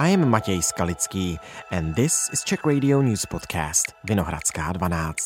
[0.00, 1.36] I am Matěj Skalický
[1.70, 5.16] and this is Czech Radio News Podcast Vinohradská 12.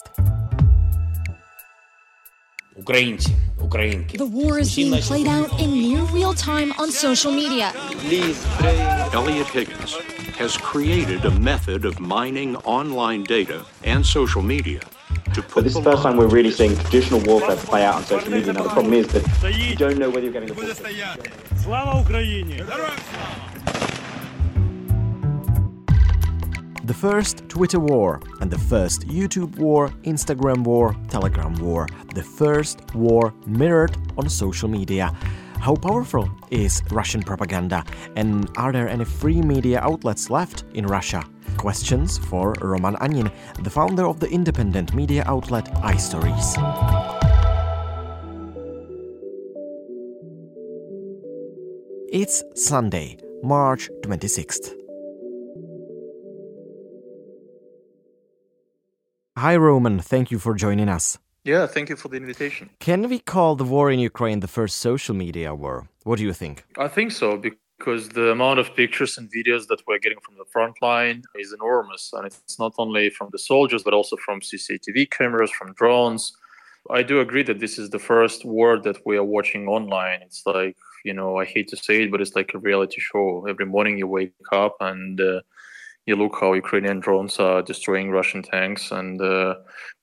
[2.76, 4.18] Ukrainci, Ukrajinky.
[4.18, 7.70] The war is being played out in near real time on social media.
[9.14, 9.94] Eliot Higgins
[10.38, 14.80] has created a method of mining online data and social media
[15.54, 18.30] but this is the first time we're really seeing traditional warfare play out on social
[18.30, 18.52] media.
[18.52, 21.56] Now the problem is that you don't know whether you're getting the full.
[21.56, 22.04] Слава
[26.84, 31.88] The first Twitter war and the first YouTube war, Instagram war, Telegram war.
[32.14, 35.10] The first war mirrored on social media.
[35.60, 37.84] How powerful is Russian propaganda?
[38.16, 41.24] And are there any free media outlets left in Russia?
[41.56, 43.32] Questions for Roman Anin,
[43.62, 46.52] the founder of the independent media outlet iStories.
[52.12, 54.83] It's Sunday, March 26th.
[59.36, 59.98] Hi, Roman.
[59.98, 61.18] Thank you for joining us.
[61.42, 62.70] Yeah, thank you for the invitation.
[62.78, 65.88] Can we call the war in Ukraine the first social media war?
[66.04, 66.64] What do you think?
[66.78, 70.44] I think so because the amount of pictures and videos that we're getting from the
[70.52, 72.12] front line is enormous.
[72.12, 76.32] And it's not only from the soldiers, but also from CCTV cameras, from drones.
[76.88, 80.20] I do agree that this is the first war that we are watching online.
[80.22, 83.46] It's like, you know, I hate to say it, but it's like a reality show.
[83.48, 85.40] Every morning you wake up and uh,
[86.06, 89.54] you look how Ukrainian drones are destroying Russian tanks, and uh,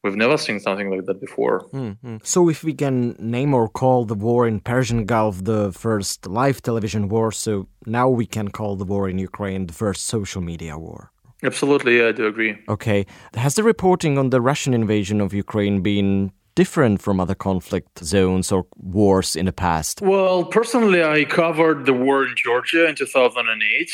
[0.03, 1.57] we've never seen something like that before.
[1.73, 2.25] Mhm.
[2.25, 6.61] So, if we can name or call the war in Persian Gulf the first live
[6.61, 10.77] television war, so now we can call the war in Ukraine the first social media
[10.77, 11.11] war.
[11.43, 12.53] Absolutely, yeah, I do agree.
[12.69, 13.05] Okay.
[13.33, 18.51] Has the reporting on the Russian invasion of Ukraine been different from other conflict zones
[18.51, 20.01] or wars in the past?
[20.01, 23.89] Well, personally, I covered the war in Georgia in 2008.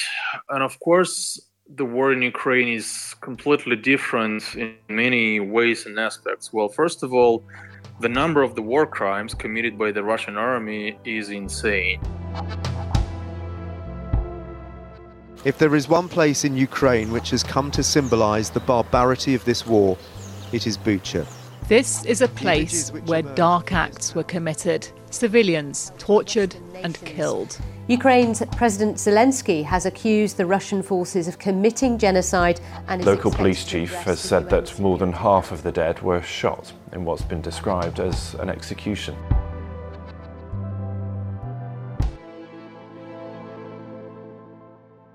[0.49, 1.39] And of course,
[1.75, 6.53] the war in Ukraine is completely different in many ways and aspects.
[6.53, 7.43] Well, first of all,
[7.99, 12.01] the number of the war crimes committed by the Russian army is insane.
[15.43, 19.43] If there is one place in Ukraine which has come to symbolize the barbarity of
[19.45, 19.97] this war,
[20.51, 21.25] it is Bucha.
[21.67, 27.59] This is a place where dark acts were committed, civilians tortured and killed.
[27.89, 32.59] Ukraine's President Zelensky has accused the Russian forces of committing genocide
[32.89, 36.21] and is Local police chief has said that more than half of the dead were
[36.21, 39.15] shot in what's been described as an execution.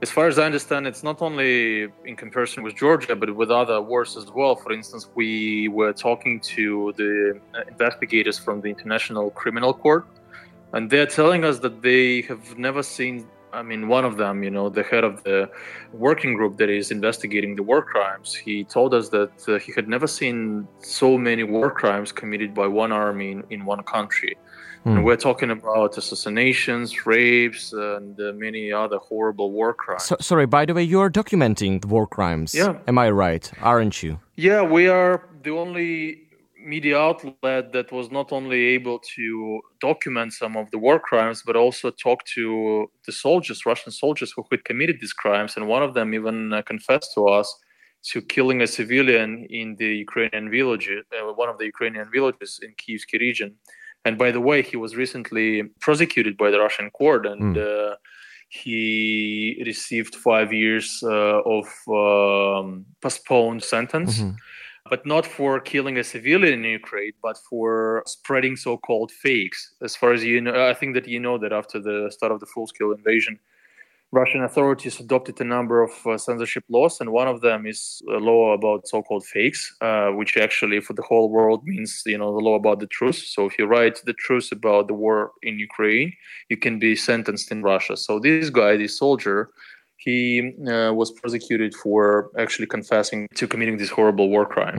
[0.00, 3.83] As far as I understand, it's not only in comparison with Georgia, but with other
[3.83, 4.56] wars as well.
[4.56, 10.06] For instance, we were talking to the investigators from the International Criminal Court,
[10.72, 13.27] and they're telling us that they have never seen.
[13.53, 15.50] I mean, one of them, you know, the head of the
[15.93, 19.88] working group that is investigating the war crimes, he told us that uh, he had
[19.88, 24.38] never seen so many war crimes committed by one army in, in one country.
[24.84, 30.03] And we're talking about assassinations, rapes, and uh, many other horrible war crimes.
[30.04, 32.53] So, sorry, by the way, you're documenting the war crimes.
[32.53, 32.78] Yeah.
[32.89, 33.49] Am I right?
[33.60, 34.19] Aren't you?
[34.34, 36.22] Yeah, we are the only
[36.64, 41.56] media outlet that was not only able to document some of the war crimes, but
[41.56, 45.56] also talk to the soldiers, Russian soldiers who had committed these crimes.
[45.56, 47.54] And one of them even uh, confessed to us
[48.04, 52.74] to killing a civilian in the Ukrainian village, uh, one of the Ukrainian villages in
[52.74, 53.54] Kievsky region.
[54.04, 57.94] And by the way, he was recently prosecuted by the Russian court and uh,
[58.48, 64.20] he received five years uh, of um, postponed sentence
[64.92, 69.60] but not for killing a civilian in Ukraine, but for spreading so-called fakes.
[69.80, 72.41] As far as you know, I think that you know that after the start of
[72.41, 73.38] the full-scale invasion,
[74.10, 78.20] Russian authorities adopted a number of uh, censorship laws, and one of them is a
[78.30, 82.44] law about so-called fakes, uh, which actually for the whole world means you know the
[82.48, 83.20] law about the truth.
[83.34, 86.12] So if you write the truth about the war in Ukraine,
[86.50, 87.97] you can be sentenced in Russia.
[87.97, 89.39] So this guy, this soldier,
[90.04, 94.78] he uh, was prosecuted for actually confessing to committing this horrible war crime.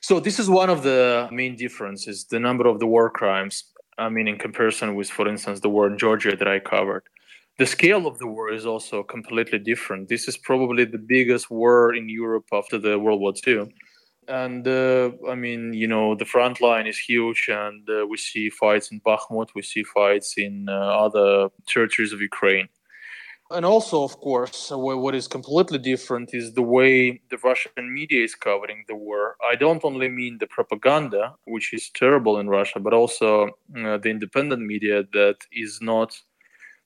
[0.00, 3.64] So this is one of the main differences: the number of the war crimes.
[3.98, 7.02] I mean, in comparison with, for instance, the war in Georgia that I covered.
[7.58, 10.08] The scale of the war is also completely different.
[10.08, 13.66] This is probably the biggest war in Europe after the World War II.
[14.28, 18.50] And uh, I mean, you know, the front line is huge, and uh, we see
[18.50, 22.68] fights in Bakhmut, we see fights in uh, other territories of Ukraine.
[23.50, 28.22] And also, of course, uh, what is completely different is the way the Russian media
[28.22, 29.36] is covering the war.
[29.50, 33.46] I don't only mean the propaganda, which is terrible in Russia, but also
[33.76, 36.20] uh, the independent media that is not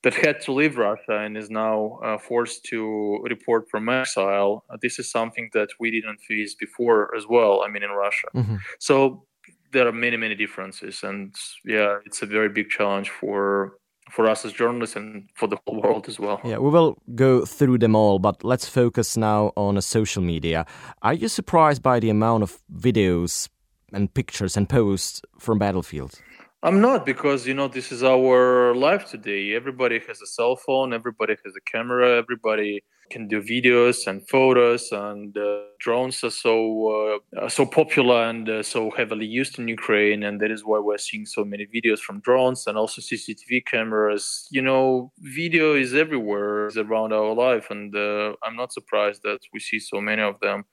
[0.02, 4.64] that had to leave Russia and is now uh, forced to report from exile.
[4.68, 7.62] Uh, this is something that we didn't face before as well.
[7.64, 8.28] I mean, in Russia.
[8.34, 8.56] Mm-hmm.
[8.80, 9.24] So
[9.72, 11.34] there are many, many differences, and
[11.64, 13.78] yeah, it's a very big challenge for
[14.12, 16.40] for us as journalists and for the whole world as well.
[16.44, 20.66] Yeah, we will go through them all, but let's focus now on social media.
[21.00, 23.48] Are you surprised by the amount of videos
[23.92, 26.20] and pictures and posts from battlefields?
[26.64, 29.52] I'm not because you know this is our life today.
[29.52, 34.92] Everybody has a cell phone, everybody has a camera, everybody can do videos and photos,
[34.92, 40.22] and uh, drones are so uh, so popular and uh, so heavily used in Ukraine,
[40.22, 44.46] and that is why we're seeing so many videos from drones and also CCTV cameras.
[44.52, 49.40] You know, video is everywhere, is around our life, and uh, I'm not surprised that
[49.52, 50.64] we see so many of them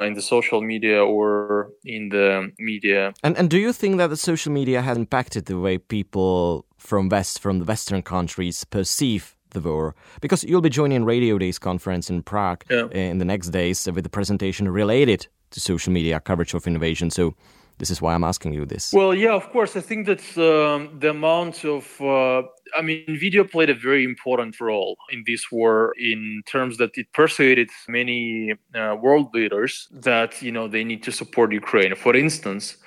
[0.00, 3.12] in the social media or in the media.
[3.22, 7.08] And and do you think that the social media has impacted the way people from
[7.08, 9.94] west from the western countries perceive the war?
[10.20, 12.88] Because you'll be joining Radio Days conference in Prague Yeah.
[12.92, 17.10] in the next days with a presentation related to social media coverage of invasion.
[17.10, 17.34] So
[17.78, 18.92] this is why I'm asking you this.
[18.92, 19.76] Well, yeah, of course.
[19.76, 22.42] I think that um, the amount of, uh,
[22.76, 27.12] I mean, video played a very important role in this war in terms that it
[27.12, 31.94] persuaded many uh, world leaders that, you know, they need to support Ukraine.
[31.94, 32.78] For instance,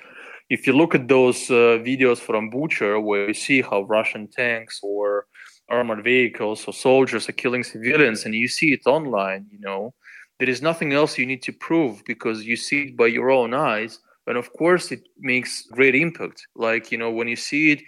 [0.48, 4.80] if you look at those uh, videos from Bucha, where you see how Russian tanks
[4.82, 5.26] or
[5.68, 9.94] armored vehicles or soldiers are killing civilians, and you see it online, you know,
[10.40, 13.54] there is nothing else you need to prove because you see it by your own
[13.54, 14.00] eyes
[14.30, 16.38] and of course it makes great impact.
[16.66, 17.80] Like you know when you see it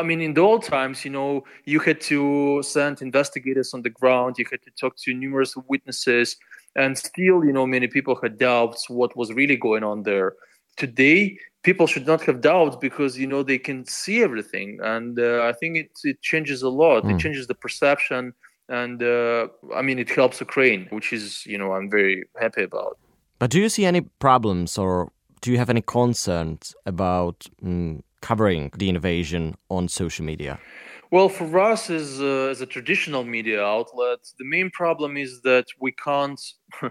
[0.00, 1.42] i mean in the old times you know
[1.72, 6.36] you had to send investigators on the ground you had to talk to numerous witnesses
[6.76, 10.34] and still you know many people had doubts what was really going on there.
[10.76, 15.42] Today people should not have doubts because you know they can see everything and uh,
[15.50, 16.98] i think it, it changes a lot.
[17.04, 17.20] It Mm.
[17.24, 18.32] changes the perception
[18.80, 19.48] and uh,
[19.78, 22.94] i mean it helps ukraine which is you know i'm very happy about.
[23.40, 24.92] But do you see any problems or
[25.44, 30.58] do you have any concerns about mm, covering the invasion on social media?
[31.10, 35.66] Well, for us as a, as a traditional media outlet, the main problem is that
[35.78, 36.40] we can't.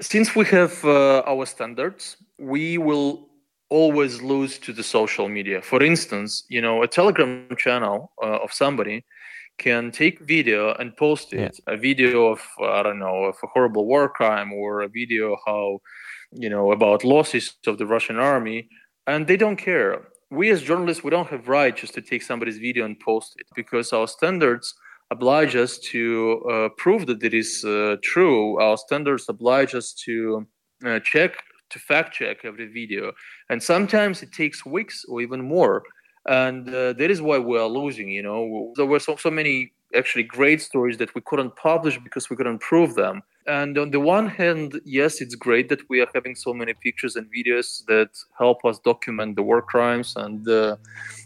[0.00, 3.28] Since we have uh, our standards, we will
[3.68, 5.60] always lose to the social media.
[5.60, 9.04] For instance, you know, a Telegram channel uh, of somebody
[9.58, 13.84] can take video and post it, a video of I don't know, of a horrible
[13.84, 15.80] war crime or a video how
[16.32, 18.68] you know about losses of the Russian army,
[19.06, 20.08] and they don't care.
[20.30, 23.46] We as journalists, we don't have right just to take somebody's video and post it
[23.54, 24.74] because our standards
[25.10, 28.58] oblige us to uh, prove that it is uh, true.
[28.60, 30.46] Our standards oblige us to
[30.86, 31.32] uh, check,
[31.70, 33.12] to fact check every video,
[33.50, 35.82] and sometimes it takes weeks or even more.
[36.26, 38.08] And uh, that is why we are losing.
[38.08, 42.30] You know, there were so so many actually great stories that we couldn't publish because
[42.30, 43.22] we couldn't prove them.
[43.46, 47.16] And on the one hand, yes, it's great that we are having so many pictures
[47.16, 50.76] and videos that help us document the war crimes and uh,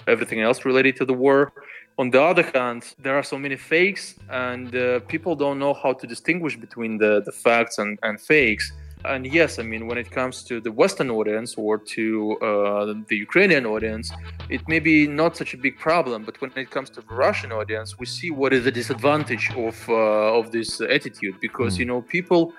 [0.06, 1.52] everything else related to the war.
[1.98, 5.94] On the other hand, there are so many fakes, and uh, people don't know how
[5.94, 8.70] to distinguish between the, the facts and, and fakes.
[9.06, 13.16] And yes, I mean, when it comes to the Western audience or to uh, the
[13.16, 14.10] Ukrainian audience,
[14.48, 16.24] it may be not such a big problem.
[16.24, 19.76] But when it comes to the Russian audience, we see what is the disadvantage of
[19.88, 22.52] uh, of this attitude because you know people,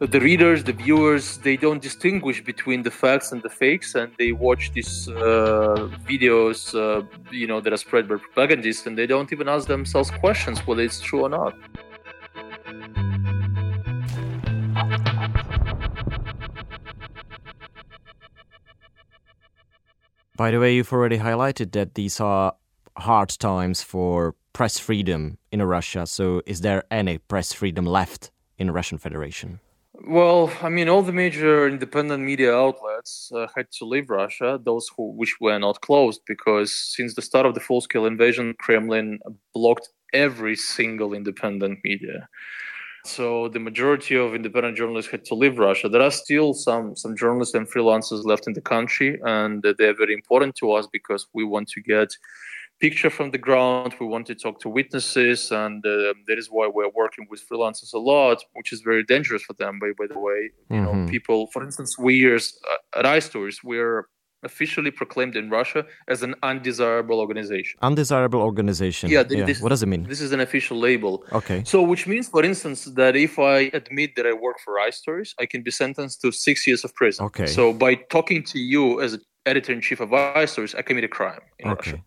[0.00, 4.32] the readers, the viewers, they don't distinguish between the facts and the fakes, and they
[4.32, 9.32] watch these uh, videos, uh, you know, that are spread by propagandists, and they don't
[9.32, 11.54] even ask themselves questions whether it's true or not.
[20.42, 22.56] By the way, you've already highlighted that these are
[22.96, 26.04] hard times for press freedom in Russia.
[26.04, 29.60] So, is there any press freedom left in Russian Federation?
[30.08, 34.90] Well, I mean, all the major independent media outlets uh, had to leave Russia, those
[34.96, 39.20] who which were not closed, because since the start of the full-scale invasion, Kremlin
[39.54, 42.28] blocked every single independent media.
[43.04, 45.88] So the majority of independent journalists had to leave Russia.
[45.88, 50.14] There are still some some journalists and freelancers left in the country, and they're very
[50.14, 52.08] important to us because we want to get
[52.80, 53.94] picture from the ground.
[54.00, 57.92] We want to talk to witnesses, and uh, that is why we're working with freelancers
[57.92, 59.78] a lot, which is very dangerous for them.
[59.80, 60.40] By by the way,
[60.70, 61.08] you know, Mhm.
[61.10, 61.48] people.
[61.52, 64.06] For instance, we as uh, at iStories, we're
[64.42, 67.78] officially proclaimed in Russia as an undesirable organization.
[67.82, 69.10] Undesirable organization.
[69.10, 69.22] Yeah.
[69.22, 69.46] Th- yeah.
[69.46, 70.04] This, what does it mean?
[70.04, 71.24] This is an official label.
[71.32, 71.62] Okay.
[71.64, 75.46] So, which means, for instance, that if I admit that I work for iStories, I
[75.46, 77.26] can be sentenced to six years of prison.
[77.26, 77.46] Okay.
[77.46, 81.40] So, by talking to you as editor in chief of iStories, I commit a crime
[81.58, 81.92] in okay.
[81.92, 82.04] Russia.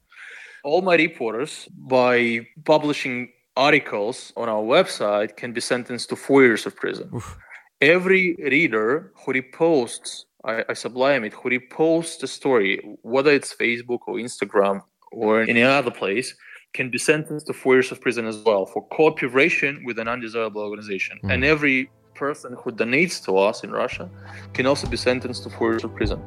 [0.63, 6.65] All my reporters, by publishing articles on our website, can be sentenced to four years
[6.65, 7.09] of prison.
[7.13, 7.37] Oof.
[7.81, 13.99] Every reader who reposts I, I sublime it, who reposts the story, whether it's Facebook
[14.07, 16.35] or Instagram or any other place,
[16.73, 20.61] can be sentenced to four years of prison as well for cooperation with an undesirable
[20.61, 21.19] organization.
[21.23, 21.33] Mm.
[21.33, 24.09] And every person who donates to us in Russia
[24.53, 26.21] can also be sentenced to four years of prison.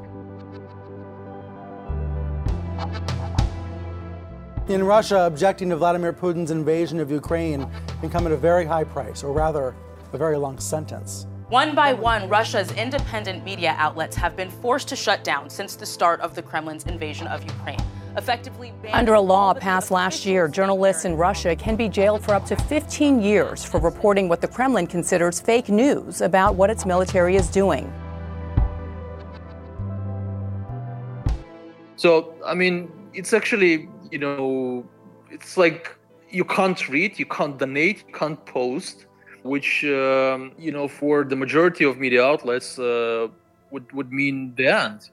[4.69, 7.71] In Russia, objecting to Vladimir Putin's invasion of Ukraine
[8.01, 9.75] can come at a very high price, or rather,
[10.13, 11.27] a very long sentence.
[11.49, 15.87] One by one, Russia's independent media outlets have been forced to shut down since the
[15.87, 17.81] start of the Kremlin's invasion of Ukraine.
[18.93, 22.57] Under a law passed last year, journalists in Russia can be jailed for up to
[22.57, 27.49] 15 years for reporting what the Kremlin considers fake news about what its military is
[27.49, 27.90] doing.
[31.97, 34.87] So, I mean, it's actually, you know,
[35.31, 35.97] it's like
[36.28, 39.07] you can't read, you can't donate, you can't post
[39.42, 43.28] which um, you know for the majority of media outlets uh,
[43.71, 45.11] would would mean the end.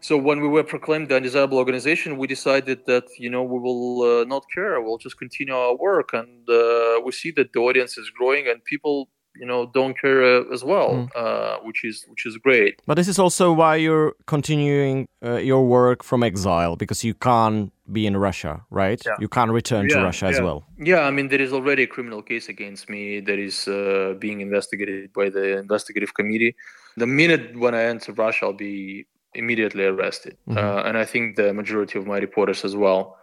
[0.00, 4.02] So when we were proclaimed the undesirable organization, we decided that you know we will
[4.02, 4.80] uh, not care.
[4.80, 8.64] We'll just continue our work, and uh, we see that the audience is growing and
[8.64, 11.08] people you know don't care uh, as well, mm.
[11.16, 12.80] uh, which is which is great.
[12.86, 17.72] But this is also why you're continuing uh, your work from exile because you can't
[17.92, 19.00] be in Russia, right?
[19.04, 19.16] Yeah.
[19.18, 20.32] You can't return yeah, to Russia yeah.
[20.32, 20.64] as well.
[20.78, 24.40] Yeah, I mean, there is already a criminal case against me that is uh, being
[24.40, 26.54] investigated by the investigative committee.
[26.96, 30.36] The minute when I enter Russia, I'll be immediately arrested.
[30.48, 30.58] Mm-hmm.
[30.58, 33.16] Uh, and I think the majority of my reporters as well.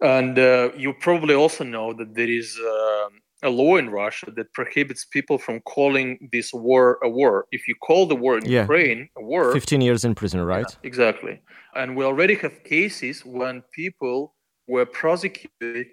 [0.00, 4.52] And uh, you probably also know that there is um, a law in Russia that
[4.52, 7.46] prohibits people from calling this war a war.
[7.52, 8.62] If you call the war in yeah.
[8.62, 10.66] Ukraine a war, 15 years in prison, right?
[10.68, 11.40] Yeah, exactly.
[11.74, 14.34] And we already have cases when people
[14.66, 15.86] were prosecuted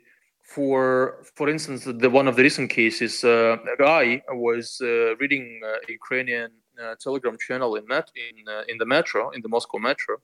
[0.43, 5.59] for, for instance, the one of the recent cases, uh, a guy was uh, reading
[5.65, 9.79] uh, Ukrainian uh, telegram channel in met- in uh, in the metro, in the Moscow
[9.79, 10.17] metro,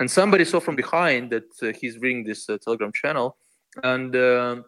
[0.00, 3.36] and somebody saw from behind that uh, he's reading this telegram channel,
[3.82, 4.64] and um,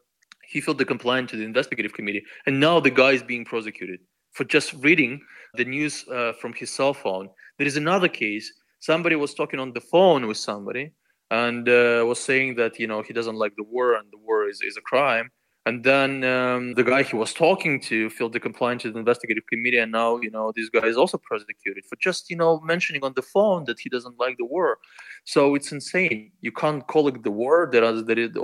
[0.49, 4.01] he filled the complaint to the investigative committee, and now the guy is being prosecuted
[4.33, 5.21] for just reading
[5.55, 7.29] the news uh, from his cell phone.
[7.59, 8.53] There is another case.
[8.81, 10.93] Somebody was talking on the phone with somebody
[11.31, 14.49] and uh, was saying that you know he doesn't like the war and the war
[14.49, 15.31] is, is a crime
[15.69, 19.47] and then um, the guy he was talking to filled the complaint to the investigative
[19.53, 23.03] committee, and now you know this guy is also prosecuted for just you know mentioning
[23.05, 24.79] on the phone that he doesn't like the war.
[25.25, 26.33] So it's insane.
[26.47, 27.69] You can't call it the war.
[27.71, 27.95] There are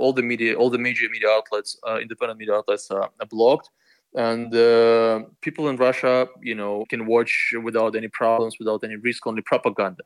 [0.03, 3.69] all the media, all the major media outlets, uh, independent media outlets are, are blocked
[4.15, 9.25] and uh, people in Russia, you know, can watch without any problems, without any risk,
[9.25, 10.03] only propaganda.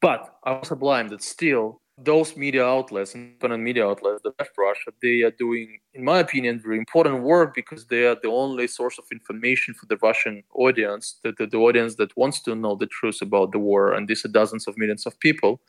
[0.00, 5.22] But I was sublime that still those media outlets, independent media outlets, the Russia, they
[5.22, 9.04] are doing, in my opinion, very important work because they are the only source of
[9.12, 13.20] information for the Russian audience, the, the, the audience that wants to know the truth
[13.20, 15.60] about the war, and these are dozens of millions of people.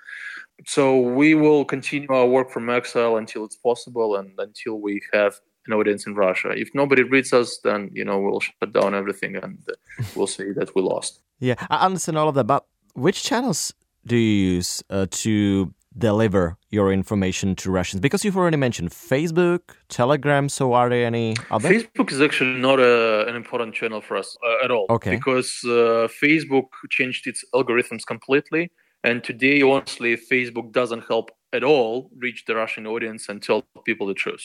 [0.66, 5.36] So we will continue our work from exile until it's possible and until we have
[5.68, 6.52] an audience in Russia.
[6.52, 10.52] If nobody reads us, then, you know, we'll shut down everything and uh, we'll say
[10.54, 11.22] that we lost.
[11.40, 13.74] Yeah, I understand all of that, but which channels
[14.06, 18.00] do you use uh, to deliver your information to Russians?
[18.00, 20.50] Because you've already mentioned Facebook, Telegram.
[20.50, 21.70] So are there any other?
[21.70, 24.86] Facebook is actually not a, an important channel for us uh, at all.
[24.90, 25.12] Okay.
[25.12, 28.72] Because uh, Facebook changed its algorithms completely,
[29.04, 34.08] and today, honestly, Facebook doesn't help at all reach the Russian audience and tell people
[34.08, 34.44] the truth.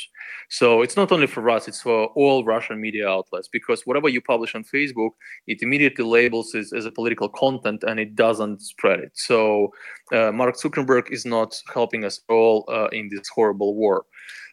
[0.50, 4.21] So it's not only for us, it's for all Russian media outlets because whatever you
[4.21, 5.11] publish on Facebook,
[5.47, 9.12] it immediately labels it as a political content and it doesn't spread it.
[9.15, 9.73] So
[10.12, 14.05] uh, Mark Zuckerberg is not helping us all uh, in this horrible war.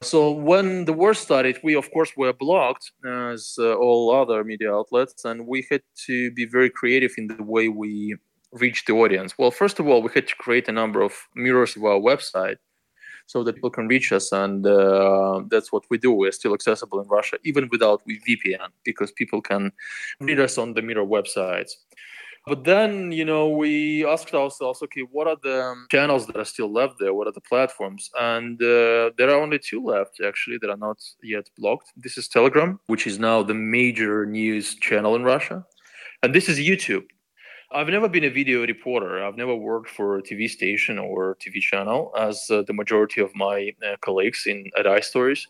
[0.01, 4.73] So when the war started, we of course were blocked as uh, all other media
[4.73, 8.15] outlets and we had to be very creative in the way we
[8.55, 9.37] reach the audience?
[9.37, 12.57] Well, first of all, we had to create a number of mirrors of our website
[13.27, 16.11] so that people can reach us, and uh, that's what we do.
[16.11, 19.71] We're still accessible in Russia, even without VPN, because people can
[20.19, 21.71] read us on the mirror websites.
[22.47, 26.71] But then, you know, we asked ourselves, okay, what are the channels that are still
[26.71, 27.11] left there?
[27.11, 28.11] What are the platforms?
[28.19, 31.91] And uh, there are only two left, actually, that are not yet blocked.
[31.97, 35.65] This is Telegram, which is now the major news channel in Russia.
[36.21, 37.05] And this is YouTube.
[37.75, 39.21] I've never been a video reporter.
[39.21, 43.35] I've never worked for a TV station or TV channel, as uh, the majority of
[43.35, 45.41] my uh, colleagues in at iStories.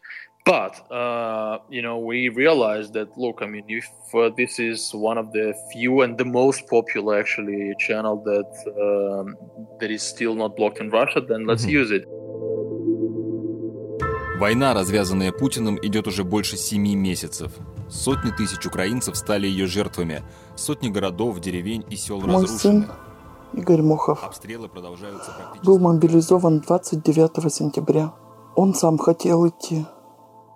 [0.44, 5.20] But uh, you know, we realized that look, I mean, if uh, this is one
[5.20, 8.52] of the few and the most popular actually channel that
[8.86, 9.36] um,
[9.80, 11.82] that is still not blocked in Russia, then let's mm-hmm.
[11.82, 12.06] use it.
[14.40, 17.52] Война, развязанная Путиным, идет уже больше семи месяцев.
[17.96, 20.22] Сотни тысяч украинцев стали ее жертвами.
[20.56, 22.60] Сотни городов, деревень и сел Мой разрушены.
[22.60, 22.86] сын
[23.54, 25.66] Игорь Мохов Обстрелы продолжаются практически.
[25.66, 28.14] был мобилизован 29 сентября.
[28.56, 29.86] Он сам хотел идти.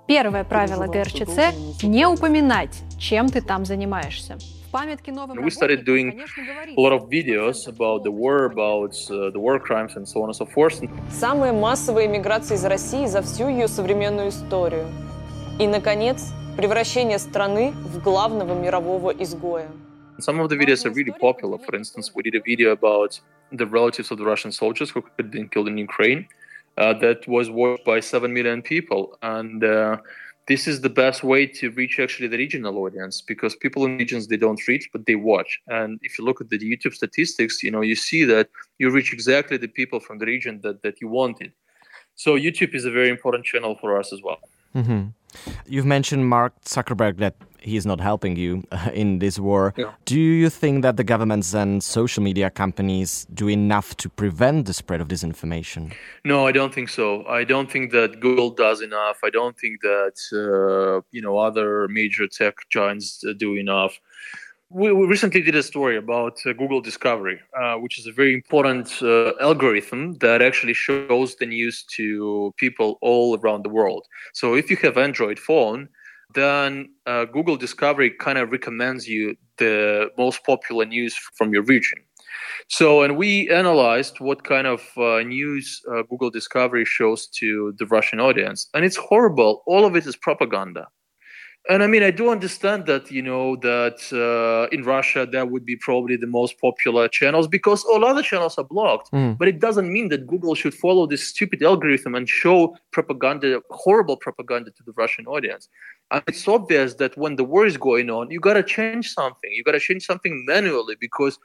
[0.05, 4.37] Первое правило ГРЧЦ– не упоминать, чем ты там занимаешься.
[4.67, 6.19] В памятке новым We started doing
[6.75, 10.29] a lot of videos about the war, about uh, the war crimes and so on
[10.29, 10.89] and so forth.
[11.09, 14.87] Самая массовая миграция из России за всю ее современную историю.
[15.57, 19.68] И, наконец, превращение страны в главного мирового изгоя.
[20.20, 21.58] Some of the videos are really popular.
[21.58, 25.30] For instance, we did a video about the relatives of the Russian soldiers who had
[25.30, 26.28] been killed in Ukraine.
[26.76, 29.16] Uh, that was watched by 7 million people.
[29.22, 29.98] And uh,
[30.46, 34.26] this is the best way to reach actually the regional audience because people in regions
[34.26, 37.70] they don't reach but they watch and if you look at the youtube statistics you
[37.70, 41.08] know you see that you reach exactly the people from the region that, that you
[41.08, 41.52] wanted
[42.14, 44.38] so youtube is a very important channel for us as well
[44.73, 45.07] hmm
[45.67, 49.73] You've mentioned Mark Zuckerberg that he's not helping you uh, in this war.
[49.77, 49.91] Yeah.
[50.05, 54.73] Do you think that the governments and social media companies do enough to prevent the
[54.73, 55.93] spread of disinformation?
[56.25, 57.25] No, I don't think so.
[57.27, 59.19] I don't think that Google does enough.
[59.23, 63.99] I don't think that uh, you know other major tech giants uh, do enough.
[64.71, 68.35] We, we recently did a story about uh, Google Discovery, uh, which is a very
[68.35, 74.05] important uh, algorithm that actually shows the news to people all around the world.
[74.33, 75.89] So if you have Android phone,
[76.35, 81.97] then uh, Google Discovery kind of recommends you the most popular news from your region.
[82.67, 87.87] So, and we analyzed what kind of uh, news uh, Google Discovery shows to the
[87.87, 89.63] Russian audience, and it's horrible.
[89.65, 90.87] All of it is propaganda.
[91.67, 95.65] And I mean, I do understand that, you know, that uh, in Russia that would
[95.65, 99.11] be probably the most popular channels because all other channels are blocked.
[99.11, 99.37] Mm.
[99.37, 104.15] But it doesn't mean that Google should follow this stupid algorithm and show propaganda, horrible
[104.15, 105.67] propaganda to the Russian audience.
[106.11, 109.51] And it's obvious that when the war is going on, you got to change something.
[109.51, 111.37] You got to change something manually because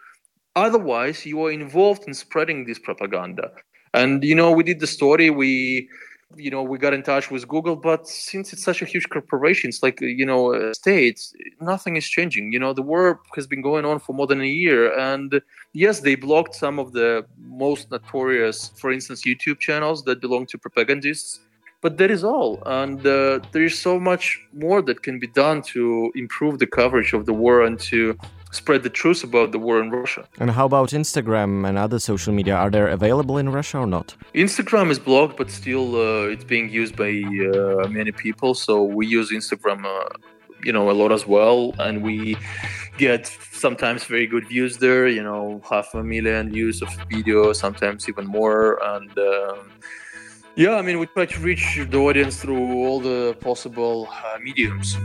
[0.57, 3.51] otherwise you are involved in spreading this propaganda.
[3.93, 5.88] And, you know, we did the story, we
[6.37, 9.68] you know we got in touch with google but since it's such a huge corporation
[9.68, 12.53] it's like you know uh, states nothing is changing.
[12.53, 15.40] You know the war has been going on for more than a year and
[15.73, 20.59] yes they blocked some of the most notorious for instance youtube channels that belong to
[20.59, 21.40] propagandists
[21.85, 22.62] but that is all.
[22.64, 27.12] And uh, there is so much more that can be done to improve the coverage
[27.12, 28.16] of the war and to
[28.55, 32.33] spread the truth about the war in russia And how about Instagram and other social
[32.33, 32.55] media?
[32.57, 34.14] Are they available in Russia or not?
[34.35, 38.55] Instagram is blocked, but still uh, it's being used by uh, many people.
[38.55, 40.09] So we use Instagram, uh,
[40.62, 42.37] you know, a lot as well, and we
[42.99, 45.07] get sometimes very good views there.
[45.09, 48.83] You know, half a million views of video, sometimes even more.
[48.95, 49.71] And um,
[50.57, 54.97] yeah, I mean, we try to reach the audience through all the possible uh, mediums.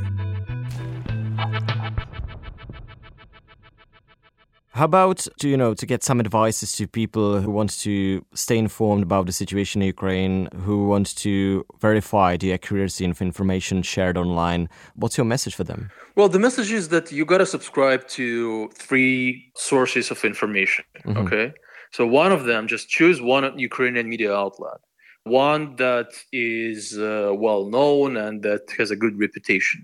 [4.80, 8.58] How about, to, you know, to get some advices to people who want to stay
[8.58, 14.18] informed about the situation in Ukraine, who want to verify the accuracy of information shared
[14.18, 14.70] online?
[14.96, 15.92] What's your message for them?
[16.16, 20.86] Well, the message is that you got to subscribe to three sources of information.
[21.06, 21.18] Mhm.
[21.24, 21.46] Okay.
[21.92, 24.80] So one of them, just choose one Ukrainian media outlet,
[25.26, 29.80] one that is uh, well known and that has a good reputation,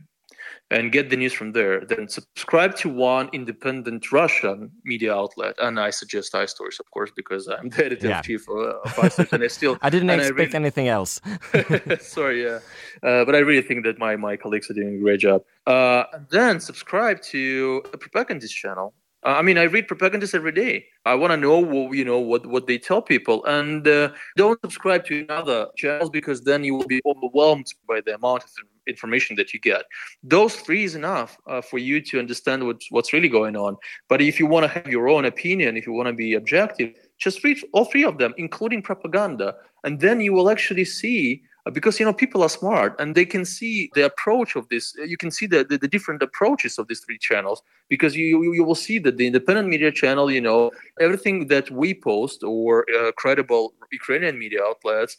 [0.76, 1.76] and get the news from there.
[1.92, 7.48] Then subscribe to one independent Russian media outlet, and I suggest iStories, of course, because
[7.48, 8.22] I'm the editor Yeah.
[8.22, 11.22] chief of, of iStories, and I still I didn't expect really- anything else.
[12.16, 12.60] Sorry, yeah.
[13.08, 15.40] Uh, but I really think that my, my colleagues are doing a great job.
[15.66, 18.94] Uh, then subscribe to a propagandist channel.
[19.26, 20.86] Uh, I mean, I read propagandists every day.
[21.06, 24.60] I want to know, what, you know, what, what they tell people, and uh, don't
[24.62, 28.50] subscribe to another channels because then you will be overwhelmed by the amount of
[28.88, 29.84] information that you get.
[30.24, 33.78] Those three is enough uh, for you to understand what's what's really going on.
[34.10, 36.94] But if you want to have your own opinion, if you want to be objective,
[37.18, 41.72] just read all three of them, including propaganda, and then you will actually see uh,
[41.72, 45.18] because you know people are smart and they can see the approach of this you
[45.18, 48.64] can see the, the, the different approaches of these three channels because you, you you
[48.64, 53.12] will see that the independent media channel you know everything that we post or uh,
[53.14, 55.18] credible ukrainian media outlets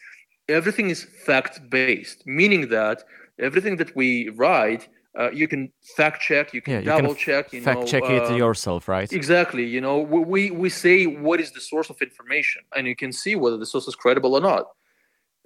[0.48, 3.02] everything is fact based meaning that
[3.38, 7.16] everything that we write uh, you can fact check you can Yeah, you double can
[7.16, 9.10] check you fact know, check it uh, yourself, right?
[9.12, 9.64] Exactly.
[9.64, 13.12] You know, we, we we say what is the source of information, and you can
[13.12, 14.64] see whether the source is credible or not.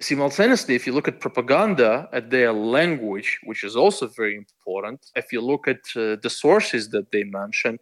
[0.01, 5.31] Simultaneously, if you look at propaganda at their language, which is also very important, if
[5.31, 7.77] you look at uh, the sources that they mention,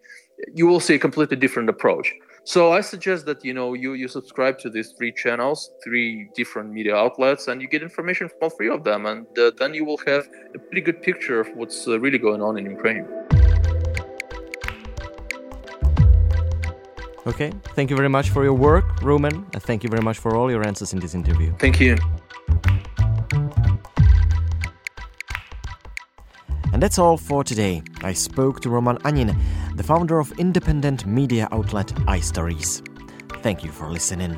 [0.53, 2.13] you will see a completely different approach.
[2.43, 6.71] So I suggest that you know you you subscribe to these three channels, three different
[6.71, 9.85] media outlets, and you get information from all three of them, and uh, then you
[9.85, 13.05] will have a pretty good picture of what's uh, really going on in Ukraine.
[17.27, 20.35] Okay, thank you very much for your work, Roman, and thank you very much for
[20.35, 21.53] all your answers in this interview.
[21.59, 21.97] Thank you.
[26.71, 27.83] And that's all for today.
[28.03, 29.37] I spoke to Roman Anin,
[29.79, 32.85] the founder of independent media outlet iStories.
[33.41, 34.35] Thank you for listening.